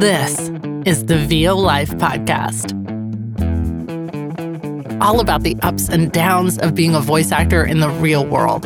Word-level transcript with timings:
This 0.00 0.48
is 0.86 1.04
the 1.04 1.18
VO 1.18 1.54
Life 1.56 1.90
Podcast. 1.90 2.72
All 5.02 5.20
about 5.20 5.42
the 5.42 5.58
ups 5.60 5.90
and 5.90 6.10
downs 6.10 6.56
of 6.56 6.74
being 6.74 6.94
a 6.94 7.00
voice 7.00 7.32
actor 7.32 7.62
in 7.62 7.80
the 7.80 7.90
real 7.90 8.24
world. 8.24 8.62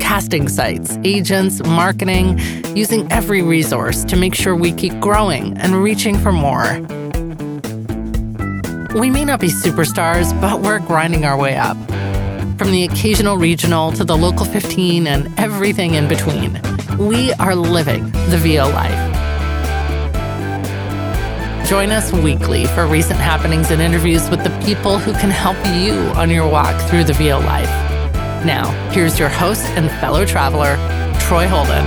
Casting 0.00 0.50
sites, 0.50 0.98
agents, 1.02 1.64
marketing, 1.64 2.38
using 2.76 3.10
every 3.10 3.40
resource 3.40 4.04
to 4.04 4.16
make 4.16 4.34
sure 4.34 4.54
we 4.54 4.70
keep 4.70 5.00
growing 5.00 5.56
and 5.56 5.82
reaching 5.82 6.18
for 6.18 6.30
more. 6.30 6.74
We 9.00 9.08
may 9.08 9.24
not 9.24 9.40
be 9.40 9.48
superstars, 9.48 10.38
but 10.42 10.60
we're 10.60 10.80
grinding 10.80 11.24
our 11.24 11.38
way 11.38 11.56
up. 11.56 11.78
From 12.58 12.70
the 12.70 12.84
occasional 12.84 13.38
regional 13.38 13.92
to 13.92 14.04
the 14.04 14.14
local 14.14 14.44
15 14.44 15.06
and 15.06 15.32
everything 15.40 15.94
in 15.94 16.06
between, 16.06 16.60
we 16.98 17.32
are 17.34 17.54
living 17.54 18.10
the 18.28 18.36
VO 18.36 18.68
life. 18.68 19.15
Join 21.66 21.90
us 21.90 22.12
weekly 22.12 22.66
for 22.66 22.86
recent 22.86 23.18
happenings 23.18 23.72
and 23.72 23.82
interviews 23.82 24.30
with 24.30 24.44
the 24.44 24.56
people 24.64 24.98
who 25.00 25.12
can 25.14 25.30
help 25.30 25.56
you 25.74 25.94
on 26.14 26.30
your 26.30 26.48
walk 26.48 26.80
through 26.88 27.02
the 27.02 27.12
VO 27.12 27.40
life. 27.40 27.66
Now, 28.44 28.70
here's 28.92 29.18
your 29.18 29.28
host 29.28 29.64
and 29.70 29.90
fellow 30.00 30.24
traveler, 30.24 30.76
Troy 31.18 31.48
Holden. 31.48 31.84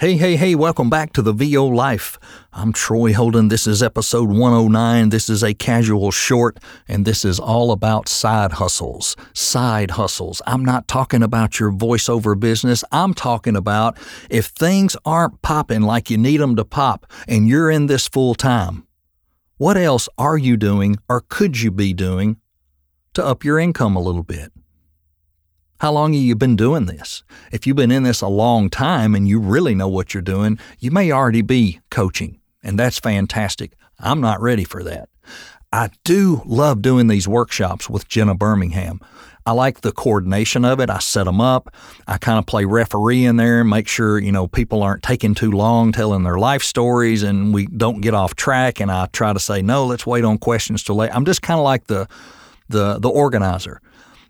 Hey, 0.00 0.16
hey, 0.16 0.36
hey, 0.36 0.54
welcome 0.54 0.88
back 0.88 1.12
to 1.14 1.22
the 1.22 1.32
VO 1.32 1.66
Life. 1.66 2.20
I'm 2.52 2.72
Troy 2.72 3.12
Holden. 3.12 3.48
This 3.48 3.66
is 3.66 3.82
episode 3.82 4.28
109. 4.28 5.08
This 5.08 5.28
is 5.28 5.42
a 5.42 5.54
casual 5.54 6.12
short, 6.12 6.60
and 6.86 7.04
this 7.04 7.24
is 7.24 7.40
all 7.40 7.72
about 7.72 8.08
side 8.08 8.52
hustles. 8.52 9.16
Side 9.32 9.90
hustles. 9.90 10.40
I'm 10.46 10.64
not 10.64 10.86
talking 10.86 11.20
about 11.20 11.58
your 11.58 11.72
voiceover 11.72 12.38
business. 12.38 12.84
I'm 12.92 13.12
talking 13.12 13.56
about 13.56 13.98
if 14.30 14.46
things 14.46 14.96
aren't 15.04 15.42
popping 15.42 15.82
like 15.82 16.10
you 16.10 16.16
need 16.16 16.38
them 16.38 16.54
to 16.54 16.64
pop 16.64 17.04
and 17.26 17.48
you're 17.48 17.68
in 17.68 17.86
this 17.86 18.06
full 18.06 18.36
time, 18.36 18.86
what 19.56 19.76
else 19.76 20.08
are 20.16 20.38
you 20.38 20.56
doing 20.56 20.98
or 21.08 21.24
could 21.28 21.60
you 21.60 21.72
be 21.72 21.92
doing 21.92 22.36
to 23.14 23.26
up 23.26 23.42
your 23.42 23.58
income 23.58 23.96
a 23.96 24.00
little 24.00 24.22
bit? 24.22 24.52
How 25.80 25.92
long 25.92 26.12
have 26.12 26.22
you 26.22 26.34
been 26.34 26.56
doing 26.56 26.86
this? 26.86 27.22
If 27.52 27.64
you've 27.64 27.76
been 27.76 27.92
in 27.92 28.02
this 28.02 28.20
a 28.20 28.26
long 28.26 28.68
time 28.68 29.14
and 29.14 29.28
you 29.28 29.38
really 29.38 29.76
know 29.76 29.86
what 29.86 30.12
you're 30.12 30.22
doing, 30.22 30.58
you 30.80 30.90
may 30.90 31.12
already 31.12 31.42
be 31.42 31.78
coaching, 31.88 32.40
and 32.64 32.76
that's 32.76 32.98
fantastic. 32.98 33.76
I'm 34.00 34.20
not 34.20 34.40
ready 34.40 34.64
for 34.64 34.82
that. 34.82 35.08
I 35.72 35.90
do 36.02 36.42
love 36.44 36.82
doing 36.82 37.06
these 37.06 37.28
workshops 37.28 37.88
with 37.88 38.08
Jenna 38.08 38.34
Birmingham. 38.34 39.00
I 39.46 39.52
like 39.52 39.82
the 39.82 39.92
coordination 39.92 40.64
of 40.64 40.80
it. 40.80 40.90
I 40.90 40.98
set 40.98 41.24
them 41.24 41.40
up. 41.40 41.72
I 42.08 42.18
kind 42.18 42.40
of 42.40 42.46
play 42.46 42.64
referee 42.64 43.24
in 43.24 43.36
there 43.36 43.60
and 43.60 43.70
make 43.70 43.86
sure, 43.86 44.18
you 44.18 44.32
know, 44.32 44.48
people 44.48 44.82
aren't 44.82 45.04
taking 45.04 45.34
too 45.34 45.52
long 45.52 45.92
telling 45.92 46.24
their 46.24 46.38
life 46.38 46.64
stories 46.64 47.22
and 47.22 47.54
we 47.54 47.66
don't 47.66 48.00
get 48.00 48.14
off 48.14 48.34
track. 48.34 48.80
And 48.80 48.90
I 48.90 49.06
try 49.06 49.32
to 49.32 49.38
say, 49.38 49.62
no, 49.62 49.86
let's 49.86 50.06
wait 50.06 50.24
on 50.24 50.38
questions 50.38 50.82
till 50.82 50.96
late. 50.96 51.14
I'm 51.14 51.24
just 51.24 51.40
kind 51.40 51.58
of 51.58 51.64
like 51.64 51.86
the, 51.86 52.08
the, 52.68 52.98
the 52.98 53.08
organizer 53.08 53.80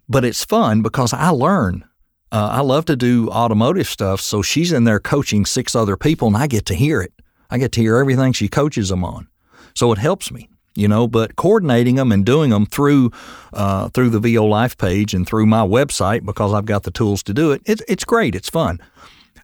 but 0.09 0.25
it's 0.25 0.45
fun 0.45 0.83
because 0.83 1.13
I 1.13 1.31
learn. 1.31 1.85
Uh, 2.31 2.49
I 2.53 2.61
love 2.61 2.85
to 2.87 2.97
do 2.97 3.31
automotive 3.31 3.87
stuff, 3.87 4.21
so 4.21 4.43
she's 4.43 4.73
in 4.73 4.85
there 4.85 5.01
coaching 5.01 5.47
six 5.47 5.75
other 5.75 5.97
people, 5.97 6.29
and 6.29 6.37
I 6.37 6.47
get 6.47 6.67
to 6.67 6.75
hear 6.75 7.01
it. 7.01 7.13
I 7.51 7.59
get 7.59 7.73
to 7.73 7.81
hear 7.81 7.97
everything 7.97 8.33
she 8.33 8.49
coaches 8.49 8.91
them 8.91 9.05
on, 9.05 9.29
so 9.75 9.91
it 9.93 9.99
helps 9.99 10.31
me, 10.31 10.51
you 10.75 10.89
know. 10.89 11.09
But 11.09 11.37
coordinating 11.37 11.95
them 11.95 12.13
and 12.13 12.27
doing 12.27 12.51
them 12.51 12.67
through 12.67 13.13
uh, 13.55 13.89
through 13.89 14.11
the 14.11 14.21
VO 14.21 14.45
Life 14.45 14.77
page 14.77 15.15
and 15.15 15.27
through 15.27 15.47
my 15.47 15.67
website 15.67 16.27
because 16.27 16.53
I've 16.53 16.67
got 16.67 16.83
the 16.83 16.91
tools 16.91 17.23
to 17.25 17.35
do 17.35 17.53
it. 17.53 17.63
It's 17.65 17.83
it's 17.89 18.05
great. 18.05 18.35
It's 18.35 18.51
fun. 18.51 18.81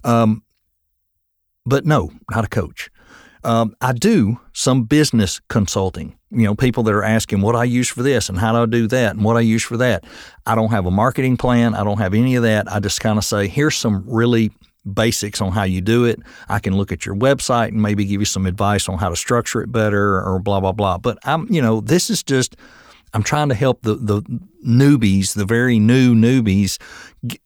Um, 0.03 0.43
but 1.65 1.87
no, 1.87 2.11
not 2.31 2.45
a 2.45 2.49
coach. 2.49 2.91
Um, 3.45 3.77
I 3.81 3.93
do 3.93 4.41
some 4.53 4.85
business 4.85 5.41
consulting. 5.49 6.19
You 6.31 6.45
know, 6.45 6.55
people 6.55 6.83
that 6.85 6.95
are 6.95 7.05
asking 7.05 7.43
what 7.43 7.55
I 7.55 7.65
use 7.65 7.89
for 7.89 8.03
this 8.03 8.29
and 8.29 8.39
how 8.39 8.53
do 8.53 8.63
I 8.63 8.67
do 8.67 8.89
that 8.89 9.15
and 9.15 9.25
what 9.25 9.37
I 9.37 9.41
use 9.41 9.63
for 9.63 9.77
that. 9.77 10.05
I 10.47 10.55
don't 10.55 10.71
have 10.71 10.87
a 10.87 10.91
marketing 10.91 11.37
plan. 11.37 11.75
I 11.75 11.85
don't 11.85 11.99
have 11.99 12.15
any 12.15 12.35
of 12.35 12.43
that. 12.43 12.71
I 12.73 12.81
just 12.81 13.01
kind 13.01 13.19
of 13.19 13.25
say, 13.25 13.47
here's 13.47 13.77
some 13.77 14.05
really 14.07 14.51
basics 14.93 15.41
on 15.41 15.53
how 15.53 15.63
you 15.63 15.81
do 15.81 16.05
it. 16.05 16.21
I 16.49 16.59
can 16.59 16.77
look 16.77 16.93
at 16.93 17.07
your 17.07 17.15
website 17.15 17.69
and 17.69 17.81
maybe 17.81 18.05
give 18.05 18.21
you 18.21 18.27
some 18.27 18.47
advice 18.47 18.89
on 18.89 18.99
how 18.99 19.09
to 19.09 19.17
structure 19.17 19.63
it 19.63 19.71
better 19.71 20.21
or 20.21 20.39
blah 20.39 20.61
blah 20.61 20.73
blah. 20.73 20.99
But 20.99 21.19
I'm, 21.25 21.47
you 21.51 21.63
know, 21.63 21.81
this 21.81 22.11
is 22.11 22.23
just 22.23 22.57
I'm 23.15 23.23
trying 23.23 23.49
to 23.49 23.55
help 23.55 23.83
the 23.83 23.95
the 23.95 24.23
newbies, 24.67 25.35
the 25.35 25.45
very 25.45 25.79
new 25.79 26.15
newbies, 26.15 26.79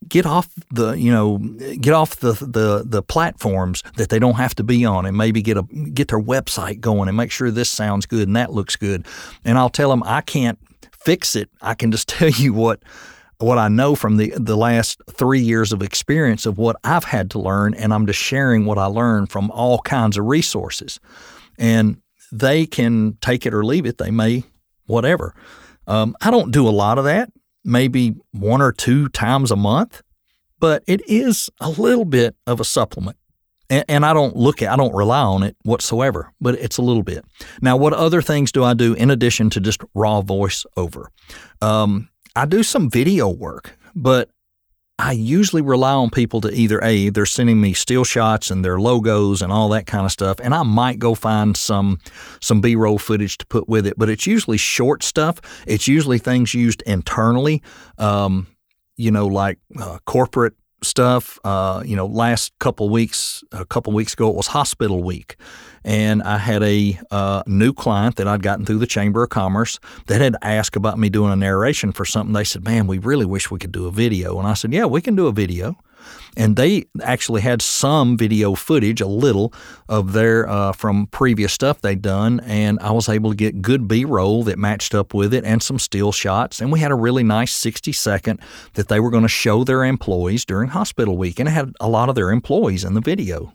get 0.08 0.24
off 0.24 0.48
the 0.70 0.92
you 0.92 1.12
know 1.12 1.38
get 1.80 1.92
off 1.92 2.16
the 2.16 2.32
the 2.32 2.84
the 2.84 3.02
platforms 3.02 3.82
that 3.96 4.08
they 4.08 4.18
don't 4.18 4.36
have 4.36 4.54
to 4.56 4.64
be 4.64 4.84
on, 4.84 5.04
and 5.04 5.16
maybe 5.16 5.42
get 5.42 5.58
a 5.58 5.62
get 5.92 6.08
their 6.08 6.20
website 6.20 6.80
going 6.80 7.08
and 7.08 7.16
make 7.16 7.30
sure 7.30 7.50
this 7.50 7.70
sounds 7.70 8.06
good 8.06 8.26
and 8.26 8.36
that 8.36 8.52
looks 8.52 8.76
good. 8.76 9.06
And 9.44 9.58
I'll 9.58 9.68
tell 9.68 9.90
them 9.90 10.02
I 10.04 10.22
can't 10.22 10.58
fix 10.92 11.36
it. 11.36 11.50
I 11.60 11.74
can 11.74 11.92
just 11.92 12.08
tell 12.08 12.30
you 12.30 12.54
what 12.54 12.82
what 13.38 13.58
I 13.58 13.68
know 13.68 13.94
from 13.94 14.16
the 14.16 14.32
the 14.36 14.56
last 14.56 15.02
three 15.10 15.40
years 15.40 15.72
of 15.72 15.82
experience 15.82 16.46
of 16.46 16.56
what 16.56 16.76
I've 16.82 17.04
had 17.04 17.30
to 17.32 17.38
learn, 17.38 17.74
and 17.74 17.92
I'm 17.92 18.06
just 18.06 18.18
sharing 18.18 18.64
what 18.64 18.78
I 18.78 18.86
learned 18.86 19.30
from 19.30 19.50
all 19.50 19.80
kinds 19.80 20.16
of 20.16 20.24
resources, 20.24 20.98
and 21.58 22.00
they 22.32 22.66
can 22.66 23.18
take 23.20 23.44
it 23.44 23.52
or 23.52 23.64
leave 23.64 23.84
it. 23.84 23.98
They 23.98 24.10
may 24.10 24.44
whatever. 24.88 25.34
Um, 25.86 26.16
I 26.20 26.32
don't 26.32 26.50
do 26.50 26.68
a 26.68 26.70
lot 26.70 26.98
of 26.98 27.04
that, 27.04 27.30
maybe 27.64 28.14
one 28.32 28.60
or 28.60 28.72
two 28.72 29.08
times 29.10 29.50
a 29.50 29.56
month, 29.56 30.02
but 30.58 30.82
it 30.86 31.08
is 31.08 31.48
a 31.60 31.70
little 31.70 32.04
bit 32.04 32.34
of 32.46 32.60
a 32.60 32.64
supplement. 32.64 33.16
And, 33.70 33.84
and 33.88 34.06
I 34.06 34.12
don't 34.12 34.36
look 34.36 34.60
at, 34.62 34.72
I 34.72 34.76
don't 34.76 34.94
rely 34.94 35.20
on 35.20 35.42
it 35.42 35.56
whatsoever, 35.62 36.32
but 36.40 36.56
it's 36.56 36.78
a 36.78 36.82
little 36.82 37.02
bit. 37.02 37.24
Now, 37.62 37.76
what 37.76 37.92
other 37.92 38.20
things 38.20 38.50
do 38.50 38.64
I 38.64 38.74
do 38.74 38.94
in 38.94 39.10
addition 39.10 39.50
to 39.50 39.60
just 39.60 39.80
raw 39.94 40.20
voiceover? 40.22 41.06
Um, 41.62 42.08
I 42.34 42.46
do 42.46 42.62
some 42.62 42.90
video 42.90 43.28
work, 43.28 43.78
but 43.94 44.30
I 45.00 45.12
usually 45.12 45.62
rely 45.62 45.92
on 45.92 46.10
people 46.10 46.40
to 46.40 46.52
either 46.52 46.82
A, 46.82 47.10
they're 47.10 47.24
sending 47.24 47.60
me 47.60 47.72
still 47.72 48.02
shots 48.02 48.50
and 48.50 48.64
their 48.64 48.80
logos 48.80 49.42
and 49.42 49.52
all 49.52 49.68
that 49.68 49.86
kind 49.86 50.04
of 50.04 50.10
stuff, 50.10 50.40
and 50.42 50.52
I 50.52 50.64
might 50.64 50.98
go 50.98 51.14
find 51.14 51.56
some 51.56 52.00
some 52.40 52.60
B-roll 52.60 52.98
footage 52.98 53.38
to 53.38 53.46
put 53.46 53.68
with 53.68 53.86
it, 53.86 53.94
but 53.96 54.10
it's 54.10 54.26
usually 54.26 54.56
short 54.56 55.04
stuff. 55.04 55.40
It's 55.66 55.86
usually 55.86 56.18
things 56.18 56.52
used 56.52 56.82
internally, 56.82 57.62
um, 57.98 58.48
you 58.96 59.12
know, 59.12 59.28
like 59.28 59.58
uh, 59.80 59.98
corporate 60.04 60.54
stuff. 60.82 61.38
Uh, 61.44 61.82
you 61.84 61.96
know, 61.96 62.06
last 62.06 62.58
couple 62.58 62.88
weeks, 62.88 63.42
a 63.52 63.64
couple 63.64 63.92
weeks 63.92 64.12
ago, 64.12 64.28
it 64.30 64.36
was 64.36 64.48
hospital 64.48 65.02
week, 65.02 65.36
and 65.84 66.22
I 66.22 66.38
had 66.38 66.62
a 66.62 66.98
uh, 67.10 67.42
new 67.46 67.72
client 67.72 68.16
that 68.16 68.28
I'd 68.28 68.42
gotten 68.42 68.64
through 68.64 68.78
the 68.78 68.86
Chamber 68.86 69.22
of 69.22 69.30
Commerce 69.30 69.78
that 70.06 70.20
had 70.20 70.36
asked 70.42 70.76
about 70.76 70.98
me 70.98 71.08
doing 71.08 71.32
a 71.32 71.36
narration 71.36 71.92
for 71.92 72.04
something. 72.04 72.32
They 72.32 72.44
said, 72.44 72.64
"Man, 72.64 72.86
we 72.86 72.98
really 72.98 73.26
wish 73.26 73.50
we 73.50 73.58
could 73.58 73.72
do 73.72 73.86
a 73.86 73.90
video," 73.90 74.38
and 74.38 74.46
I 74.46 74.54
said, 74.54 74.72
"Yeah, 74.72 74.86
we 74.86 75.00
can 75.00 75.16
do 75.16 75.26
a 75.26 75.32
video." 75.32 75.76
And 76.36 76.56
they 76.56 76.84
actually 77.02 77.40
had 77.40 77.62
some 77.62 78.16
video 78.16 78.54
footage, 78.54 79.00
a 79.00 79.06
little 79.06 79.52
of 79.88 80.12
their 80.12 80.48
uh, 80.48 80.72
from 80.72 81.06
previous 81.08 81.52
stuff 81.52 81.80
they'd 81.80 82.02
done, 82.02 82.40
and 82.40 82.78
I 82.80 82.90
was 82.92 83.08
able 83.08 83.30
to 83.30 83.36
get 83.36 83.62
good 83.62 83.88
B-roll 83.88 84.44
that 84.44 84.58
matched 84.58 84.94
up 84.94 85.14
with 85.14 85.34
it 85.34 85.44
and 85.44 85.62
some 85.62 85.78
still 85.78 86.12
shots, 86.12 86.60
and 86.60 86.72
we 86.72 86.80
had 86.80 86.90
a 86.90 86.96
really 86.96 87.22
nice 87.22 87.52
60 87.52 87.92
second 87.92 88.40
that 88.74 88.88
they 88.88 89.00
were 89.00 89.10
going 89.10 89.22
to 89.22 89.28
show 89.28 89.64
their 89.64 89.84
employees 89.84 90.44
during 90.44 90.70
hospital 90.70 91.16
week, 91.16 91.38
and 91.38 91.48
it 91.48 91.52
had 91.52 91.72
a 91.80 91.88
lot 91.88 92.08
of 92.08 92.14
their 92.14 92.30
employees 92.30 92.84
in 92.84 92.94
the 92.94 93.00
video. 93.00 93.52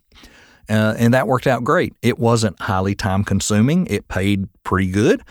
Uh, 0.69 0.95
and 0.97 1.13
that 1.13 1.27
worked 1.27 1.47
out 1.47 1.63
great. 1.63 1.93
It 2.01 2.17
wasn't 2.17 2.59
highly 2.61 2.95
time 2.95 3.23
consuming. 3.23 3.85
It 3.87 4.07
paid 4.07 4.47
pretty 4.63 4.91
good, 4.91 5.21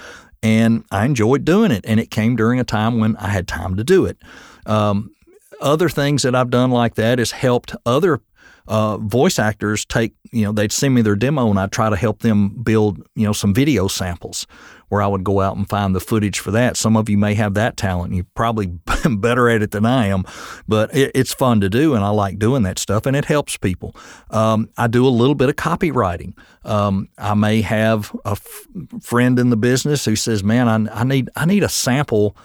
and 0.42 0.84
I 0.90 1.04
enjoyed 1.04 1.44
doing 1.44 1.70
it. 1.70 1.84
And 1.86 1.98
it 1.98 2.10
came 2.10 2.36
during 2.36 2.60
a 2.60 2.64
time 2.64 2.98
when 2.98 3.16
I 3.16 3.28
had 3.28 3.48
time 3.48 3.76
to 3.76 3.84
do 3.84 4.04
it. 4.04 4.18
Um, 4.66 5.14
other 5.62 5.88
things 5.88 6.22
that 6.22 6.34
I've 6.34 6.50
done 6.50 6.70
like 6.70 6.94
that 6.96 7.18
is 7.18 7.32
helped 7.32 7.74
other 7.86 8.20
uh, 8.68 8.96
voice 8.98 9.38
actors 9.38 9.84
take, 9.84 10.14
you 10.30 10.44
know, 10.44 10.52
they'd 10.52 10.72
send 10.72 10.94
me 10.94 11.02
their 11.02 11.16
demo 11.16 11.50
and 11.50 11.58
I'd 11.58 11.72
try 11.72 11.90
to 11.90 11.96
help 11.96 12.20
them 12.20 12.50
build, 12.62 13.02
you 13.14 13.26
know, 13.26 13.32
some 13.32 13.52
video 13.52 13.88
samples 13.88 14.46
where 14.88 15.02
I 15.02 15.06
would 15.06 15.24
go 15.24 15.40
out 15.40 15.56
and 15.56 15.68
find 15.68 15.94
the 15.94 16.00
footage 16.00 16.38
for 16.38 16.50
that. 16.50 16.76
Some 16.76 16.96
of 16.96 17.08
you 17.08 17.16
may 17.16 17.34
have 17.34 17.54
that 17.54 17.76
talent. 17.76 18.14
You're 18.14 18.26
probably 18.34 18.66
better 19.10 19.48
at 19.48 19.62
it 19.62 19.70
than 19.70 19.86
I 19.86 20.06
am, 20.06 20.24
but 20.68 20.94
it, 20.94 21.10
it's 21.14 21.32
fun 21.34 21.60
to 21.62 21.70
do 21.70 21.94
and 21.94 22.04
I 22.04 22.10
like 22.10 22.38
doing 22.38 22.62
that 22.64 22.78
stuff 22.78 23.06
and 23.06 23.16
it 23.16 23.24
helps 23.24 23.56
people. 23.56 23.96
Um, 24.30 24.68
I 24.76 24.86
do 24.86 25.06
a 25.06 25.08
little 25.08 25.34
bit 25.34 25.48
of 25.48 25.56
copywriting. 25.56 26.34
Um, 26.64 27.08
I 27.18 27.34
may 27.34 27.62
have 27.62 28.14
a 28.24 28.32
f- 28.32 28.66
friend 29.00 29.38
in 29.38 29.50
the 29.50 29.56
business 29.56 30.04
who 30.04 30.14
says, 30.14 30.44
man, 30.44 30.68
I, 30.68 31.00
I 31.00 31.04
need, 31.04 31.30
I 31.34 31.46
need 31.46 31.64
a 31.64 31.68
sample 31.68 32.36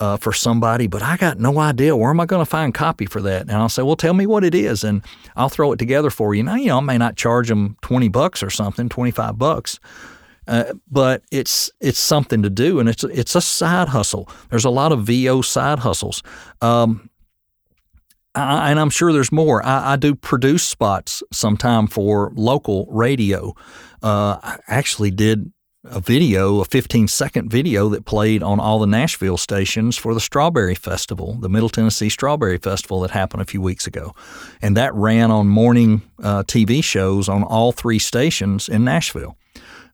uh, 0.00 0.16
for 0.16 0.32
somebody, 0.32 0.86
but 0.86 1.02
I 1.02 1.16
got 1.16 1.38
no 1.38 1.58
idea 1.58 1.94
where 1.94 2.10
am 2.10 2.20
I 2.20 2.26
going 2.26 2.40
to 2.40 2.50
find 2.50 2.72
copy 2.72 3.06
for 3.06 3.20
that. 3.20 3.42
And 3.42 3.52
I'll 3.52 3.68
say, 3.68 3.82
well, 3.82 3.96
tell 3.96 4.14
me 4.14 4.26
what 4.26 4.42
it 4.42 4.54
is, 4.54 4.82
and 4.82 5.02
I'll 5.36 5.50
throw 5.50 5.72
it 5.72 5.78
together 5.78 6.10
for 6.10 6.34
you. 6.34 6.42
Now, 6.42 6.56
you 6.56 6.68
know, 6.68 6.78
I 6.78 6.80
may 6.80 6.98
not 6.98 7.16
charge 7.16 7.48
them 7.48 7.76
twenty 7.82 8.08
bucks 8.08 8.42
or 8.42 8.50
something, 8.50 8.88
twenty 8.88 9.10
five 9.10 9.38
bucks, 9.38 9.78
uh, 10.48 10.72
but 10.90 11.22
it's 11.30 11.70
it's 11.80 11.98
something 11.98 12.42
to 12.42 12.50
do, 12.50 12.80
and 12.80 12.88
it's 12.88 13.04
it's 13.04 13.34
a 13.34 13.42
side 13.42 13.88
hustle. 13.88 14.28
There's 14.48 14.64
a 14.64 14.70
lot 14.70 14.90
of 14.90 15.02
VO 15.02 15.42
side 15.42 15.80
hustles. 15.80 16.22
Um, 16.62 17.10
I, 18.34 18.70
and 18.70 18.80
I'm 18.80 18.90
sure 18.90 19.12
there's 19.12 19.32
more. 19.32 19.64
I, 19.66 19.94
I, 19.94 19.96
do 19.96 20.14
produce 20.14 20.62
spots 20.62 21.22
sometime 21.32 21.88
for 21.88 22.32
local 22.36 22.86
radio. 22.88 23.54
Uh, 24.02 24.38
I 24.40 24.58
actually 24.68 25.10
did 25.10 25.52
a 25.84 26.00
video, 26.00 26.60
a 26.60 26.64
15 26.64 27.08
second 27.08 27.50
video 27.50 27.88
that 27.88 28.04
played 28.04 28.42
on 28.42 28.60
all 28.60 28.78
the 28.78 28.86
Nashville 28.86 29.38
stations 29.38 29.96
for 29.96 30.12
the 30.12 30.20
Strawberry 30.20 30.74
Festival, 30.74 31.34
the 31.40 31.48
Middle 31.48 31.70
Tennessee 31.70 32.10
Strawberry 32.10 32.58
Festival 32.58 33.00
that 33.00 33.10
happened 33.10 33.42
a 33.42 33.46
few 33.46 33.62
weeks 33.62 33.86
ago. 33.86 34.14
And 34.60 34.76
that 34.76 34.94
ran 34.94 35.30
on 35.30 35.48
morning 35.48 36.02
uh, 36.22 36.42
TV 36.42 36.84
shows 36.84 37.28
on 37.28 37.42
all 37.42 37.72
three 37.72 37.98
stations 37.98 38.68
in 38.68 38.84
Nashville. 38.84 39.36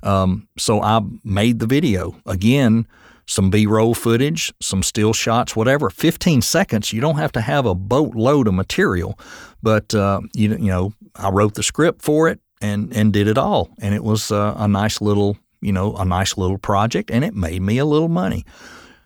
Um, 0.03 0.49
so 0.59 0.83
I 0.83 1.01
made 1.23 1.61
the 1.61 1.67
video. 1.67 2.17
Again, 2.27 2.87
some 3.27 3.51
B 3.51 3.67
roll 3.67 3.95
footage, 3.95 4.53
some 4.61 4.83
still 4.83 5.13
shots, 5.13 5.55
whatever. 5.55 5.89
15 5.89 6.43
seconds, 6.43 6.93
you 6.93 7.01
don't 7.01 7.17
have 7.17 7.33
to 7.33 7.41
have 7.41 7.65
a 7.65 7.75
boatload 7.75 8.49
of 8.49 8.55
material. 8.55 9.19
But, 9.63 9.95
uh, 9.95 10.21
you, 10.35 10.51
you 10.51 10.69
know, 10.69 10.95
I 11.15 11.31
wrote 11.31 11.55
the 11.55 11.63
script 11.63 12.03
for 12.03 12.29
it 12.29 12.41
and, 12.61 12.95
and 12.95 13.13
did 13.13 13.29
it 13.29 13.39
all. 13.39 13.71
And 13.81 13.95
it 13.95 14.03
was 14.03 14.33
uh, 14.33 14.55
a 14.57 14.69
nice 14.69 15.01
little 15.01 15.37
you 15.67 15.73
know, 15.73 15.97
a 15.97 16.05
nice 16.05 16.39
little 16.39 16.59
project 16.59 17.11
and 17.11 17.25
it 17.25 17.35
made 17.35 17.61
me 17.61 17.79
a 17.79 17.85
little 17.85 18.09
money. 18.09 18.45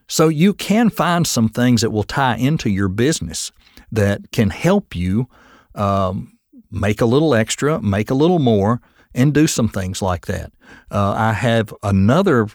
So 0.07 0.29
you 0.29 0.53
can 0.53 0.91
find 0.91 1.27
some 1.27 1.49
things 1.49 1.81
that 1.81 1.91
will 1.91 2.03
tie 2.03 2.37
into 2.37 2.69
your 2.69 2.89
business 2.89 3.51
that 3.91 4.31
can 4.31 4.51
help 4.51 4.95
you 4.95 5.27
um, 5.75 6.37
make 6.71 7.01
a 7.01 7.07
little 7.07 7.35
extra, 7.35 7.81
make 7.81 8.11
a 8.11 8.15
little 8.15 8.39
more, 8.39 8.81
and 9.15 9.33
do 9.33 9.47
some 9.47 9.69
things 9.69 10.03
like 10.03 10.27
that. 10.27 10.53
Uh, 10.91 11.15
I 11.17 11.33
have 11.33 11.73
another 11.83 12.49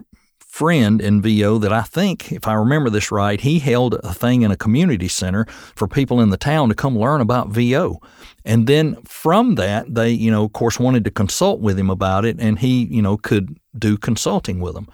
friend 0.56 1.02
in 1.02 1.22
VO 1.22 1.58
that 1.58 1.74
I 1.74 1.82
think, 1.82 2.32
if 2.32 2.48
I 2.48 2.54
remember 2.54 2.90
this 2.90 3.12
right, 3.12 3.42
he 3.42 3.60
held 3.60 3.96
a 3.96 4.14
thing 4.14 4.42
in 4.44 4.52
a 4.52 4.56
community 4.56 5.10
center 5.10 5.44
for 5.50 5.86
people 5.86 6.22
in 6.22 6.30
the 6.30 6.38
town 6.38 6.70
to 6.70 6.76
come 6.76 6.98
learn 6.98 7.20
about 7.20 7.50
VO. 7.50 8.00
And 8.46 8.66
then 8.66 8.96
from 9.04 9.56
that, 9.56 9.94
they, 9.94 10.12
you 10.12 10.32
know, 10.32 10.46
of 10.46 10.54
course, 10.54 10.80
wanted 10.80 11.04
to 11.04 11.12
consult 11.12 11.60
with 11.60 11.78
him 11.78 11.90
about 11.90 12.24
it, 12.24 12.38
and 12.40 12.58
he, 12.58 12.86
you 12.86 13.02
know, 13.02 13.18
could 13.18 13.60
do 13.78 13.98
consulting 13.98 14.62
with 14.62 14.76
them. 14.76 14.88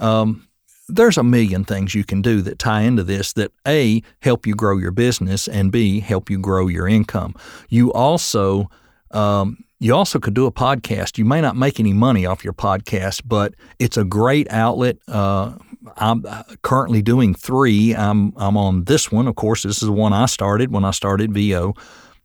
Um, 0.00 0.48
there's 0.88 1.16
a 1.16 1.22
million 1.22 1.64
things 1.64 1.94
you 1.94 2.02
can 2.02 2.20
do 2.20 2.42
that 2.42 2.58
tie 2.58 2.80
into 2.80 3.04
this 3.04 3.34
that 3.34 3.52
A, 3.68 4.02
help 4.20 4.48
you 4.48 4.56
grow 4.56 4.78
your 4.78 4.90
business, 4.90 5.46
and 5.46 5.70
B, 5.70 6.00
help 6.00 6.28
you 6.28 6.40
grow 6.40 6.66
your 6.66 6.88
income. 6.88 7.36
You 7.68 7.92
also, 7.92 8.68
um, 9.12 9.63
you 9.80 9.94
also 9.94 10.18
could 10.18 10.34
do 10.34 10.46
a 10.46 10.52
podcast. 10.52 11.18
You 11.18 11.24
may 11.24 11.40
not 11.40 11.56
make 11.56 11.80
any 11.80 11.92
money 11.92 12.26
off 12.26 12.44
your 12.44 12.52
podcast, 12.52 13.22
but 13.24 13.54
it's 13.78 13.96
a 13.96 14.04
great 14.04 14.50
outlet. 14.50 14.96
Uh, 15.08 15.54
I'm 15.96 16.24
uh, 16.26 16.42
currently 16.62 17.02
doing 17.02 17.34
three. 17.34 17.94
I'm 17.94 18.32
I'm 18.36 18.56
on 18.56 18.84
this 18.84 19.12
one. 19.12 19.28
Of 19.28 19.36
course, 19.36 19.64
this 19.64 19.82
is 19.82 19.86
the 19.86 19.92
one 19.92 20.12
I 20.12 20.26
started 20.26 20.72
when 20.72 20.84
I 20.84 20.92
started 20.92 21.32
VO. 21.32 21.74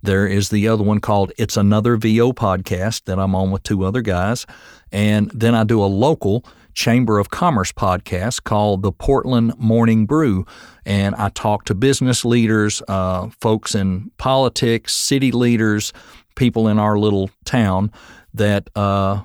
There 0.01 0.25
is 0.25 0.49
the 0.49 0.67
other 0.69 0.83
one 0.83 0.99
called 0.99 1.33
It's 1.37 1.57
Another 1.57 1.97
VO 1.97 2.31
podcast 2.31 3.03
that 3.03 3.19
I'm 3.19 3.35
on 3.35 3.51
with 3.51 3.63
two 3.63 3.83
other 3.83 4.01
guys. 4.01 4.45
And 4.93 5.29
then 5.33 5.53
I 5.53 5.65
do 5.65 5.83
a 5.83 5.87
local 5.87 6.45
Chamber 6.73 7.19
of 7.19 7.29
Commerce 7.29 7.73
podcast 7.73 8.45
called 8.45 8.81
the 8.83 8.93
Portland 8.93 9.53
Morning 9.57 10.05
Brew. 10.05 10.45
And 10.85 11.15
I 11.15 11.27
talk 11.27 11.65
to 11.65 11.75
business 11.75 12.23
leaders, 12.23 12.81
uh, 12.87 13.27
folks 13.41 13.75
in 13.75 14.11
politics, 14.17 14.95
city 14.95 15.33
leaders, 15.33 15.91
people 16.39 16.67
in 16.67 16.79
our 16.79 16.97
little 16.97 17.29
town 17.45 17.91
that 18.33 18.69
uh, 18.75 19.21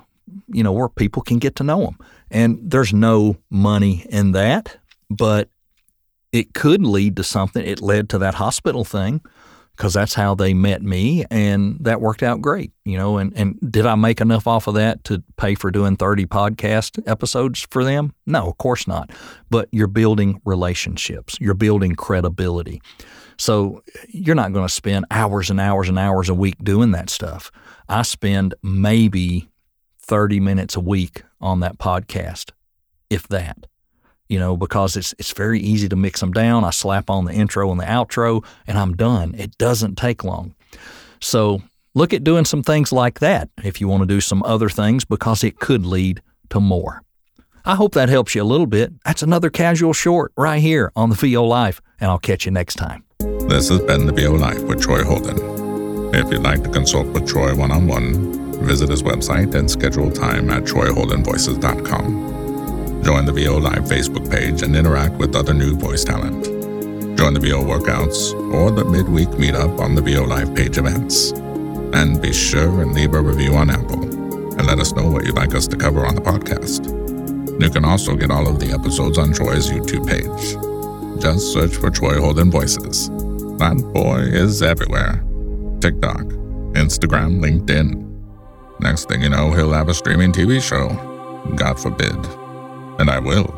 you 0.47 0.61
know 0.61 0.73
where 0.73 0.89
people 0.89 1.23
can 1.23 1.39
get 1.39 1.55
to 1.55 1.63
know 1.63 1.85
them. 1.85 1.97
And 2.29 2.59
there's 2.61 2.93
no 2.93 3.37
money 3.49 4.05
in 4.09 4.33
that, 4.33 4.77
but 5.09 5.49
it 6.31 6.53
could 6.53 6.85
lead 6.85 7.15
to 7.15 7.23
something. 7.23 7.65
It 7.65 7.81
led 7.81 8.09
to 8.09 8.17
that 8.19 8.35
hospital 8.35 8.83
thing 8.83 9.21
because 9.75 9.93
that's 9.93 10.13
how 10.13 10.35
they 10.35 10.53
met 10.53 10.81
me, 10.81 11.25
and 11.29 11.77
that 11.81 12.01
worked 12.01 12.23
out 12.23 12.41
great. 12.41 12.71
You 12.85 12.97
know, 12.97 13.17
and 13.17 13.35
and 13.35 13.59
did 13.71 13.85
I 13.85 13.95
make 13.95 14.21
enough 14.21 14.47
off 14.47 14.67
of 14.67 14.75
that 14.75 15.03
to 15.05 15.23
pay 15.37 15.55
for 15.55 15.71
doing 15.71 15.97
30 15.97 16.25
podcast 16.25 17.01
episodes 17.07 17.65
for 17.69 17.83
them? 17.83 18.13
No, 18.25 18.47
of 18.47 18.57
course 18.57 18.87
not. 18.87 19.11
But 19.49 19.69
you're 19.71 19.87
building 19.87 20.41
relationships. 20.45 21.37
You're 21.39 21.53
building 21.53 21.95
credibility. 21.95 22.81
So 23.37 23.83
you're 24.07 24.35
not 24.35 24.53
going 24.53 24.67
to 24.67 24.73
spend 24.73 25.05
hours 25.11 25.49
and 25.49 25.59
hours 25.59 25.89
and 25.89 25.99
hours 25.99 26.29
a 26.29 26.33
week 26.33 26.55
doing 26.63 26.91
that 26.91 27.09
stuff. 27.09 27.51
I 27.89 28.03
spend 28.03 28.55
maybe 28.63 29.49
30 29.99 30.39
minutes 30.39 30.75
a 30.75 30.79
week 30.79 31.23
on 31.41 31.59
that 31.59 31.77
podcast, 31.77 32.51
if 33.09 33.27
that. 33.27 33.67
You 34.27 34.39
know, 34.39 34.57
because 34.57 34.97
it's 34.97 35.13
it's 35.19 35.31
very 35.33 35.59
easy 35.59 35.87
to 35.89 35.95
mix 35.95 36.19
them 36.19 36.31
down. 36.31 36.63
I 36.63 36.71
slap 36.71 37.09
on 37.09 37.25
the 37.25 37.33
intro 37.33 37.71
and 37.71 37.79
the 37.79 37.85
outro 37.85 38.43
and 38.65 38.77
I'm 38.77 38.95
done. 38.95 39.35
It 39.35 39.57
doesn't 39.57 39.97
take 39.97 40.23
long. 40.23 40.55
So 41.21 41.61
look 41.93 42.13
at 42.13 42.23
doing 42.23 42.45
some 42.45 42.63
things 42.63 42.91
like 42.91 43.19
that 43.19 43.49
if 43.63 43.79
you 43.79 43.87
want 43.87 44.01
to 44.01 44.07
do 44.07 44.21
some 44.21 44.41
other 44.43 44.69
things 44.69 45.05
because 45.05 45.43
it 45.43 45.59
could 45.59 45.85
lead 45.85 46.21
to 46.49 46.59
more. 46.59 47.03
I 47.65 47.75
hope 47.75 47.93
that 47.93 48.09
helps 48.09 48.35
you 48.35 48.43
a 48.43 48.45
little 48.45 48.67
bit. 48.67 48.93
That's 49.05 49.23
another 49.23 49.49
casual 49.49 49.93
short 49.93 50.31
right 50.37 50.61
here 50.61 50.91
on 50.95 51.09
the 51.09 51.15
VO 51.15 51.43
Life, 51.43 51.81
and 51.99 52.11
I'll 52.11 52.19
catch 52.19 52.45
you 52.45 52.51
next 52.51 52.75
time. 52.75 53.03
This 53.19 53.69
has 53.69 53.79
been 53.81 54.05
the 54.05 54.13
VO 54.13 54.33
Life 54.33 54.61
with 54.63 54.81
Troy 54.81 55.03
Holden. 55.03 56.13
If 56.13 56.31
you'd 56.31 56.43
like 56.43 56.63
to 56.63 56.69
consult 56.69 57.07
with 57.07 57.27
Troy 57.27 57.55
one 57.55 57.71
on 57.71 57.87
one, 57.87 58.61
visit 58.63 58.89
his 58.89 59.01
website 59.01 59.55
and 59.55 59.69
schedule 59.69 60.11
time 60.11 60.49
at 60.51 60.63
troyholdenvoices.com. 60.63 62.34
Join 63.05 63.25
the 63.25 63.31
VO 63.31 63.57
Life 63.57 63.83
Facebook 63.83 64.31
page 64.31 64.63
and 64.63 64.75
interact 64.75 65.13
with 65.13 65.35
other 65.35 65.53
new 65.53 65.75
voice 65.75 66.03
talent. 66.03 66.43
Join 67.15 67.35
the 67.35 67.39
VO 67.39 67.61
workouts 67.61 68.33
or 68.51 68.71
the 68.71 68.83
midweek 68.83 69.27
meetup 69.29 69.79
on 69.79 69.93
the 69.93 70.01
VO 70.01 70.23
Life 70.23 70.55
page 70.55 70.79
events. 70.79 71.29
And 71.93 72.19
be 72.19 72.33
sure 72.33 72.81
and 72.81 72.95
leave 72.95 73.13
a 73.13 73.21
review 73.21 73.53
on 73.53 73.69
Apple 73.69 74.03
and 74.57 74.65
let 74.65 74.79
us 74.79 74.91
know 74.93 75.07
what 75.07 75.23
you'd 75.23 75.35
like 75.35 75.53
us 75.53 75.67
to 75.67 75.77
cover 75.77 76.03
on 76.03 76.15
the 76.15 76.21
podcast. 76.21 76.89
You 77.61 77.69
can 77.69 77.85
also 77.85 78.15
get 78.15 78.31
all 78.31 78.47
of 78.47 78.59
the 78.59 78.71
episodes 78.71 79.19
on 79.19 79.33
Troy's 79.33 79.69
YouTube 79.69 80.07
page. 80.09 81.21
Just 81.21 81.53
search 81.53 81.75
for 81.75 81.91
Troy 81.91 82.19
Holden 82.19 82.49
Voices. 82.49 83.09
That 83.59 83.79
boy 83.93 84.21
is 84.21 84.63
everywhere 84.63 85.23
TikTok, 85.79 86.23
Instagram, 86.73 87.39
LinkedIn. 87.39 88.01
Next 88.79 89.07
thing 89.07 89.21
you 89.21 89.29
know, 89.29 89.51
he'll 89.51 89.73
have 89.73 89.89
a 89.89 89.93
streaming 89.93 90.31
TV 90.31 90.59
show. 90.59 90.89
God 91.55 91.79
forbid. 91.79 92.44
And 92.97 93.09
I 93.09 93.19
will. 93.19 93.54